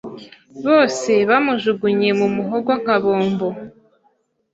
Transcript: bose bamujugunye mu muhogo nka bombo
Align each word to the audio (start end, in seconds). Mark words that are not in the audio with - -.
bose 0.65 1.11
bamujugunye 1.29 2.09
mu 2.19 2.27
muhogo 2.35 2.71
nka 2.81 2.97
bombo 3.03 3.47